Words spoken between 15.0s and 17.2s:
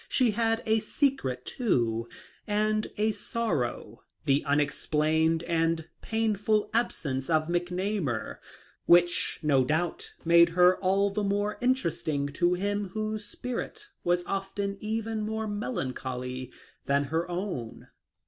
more melancholy than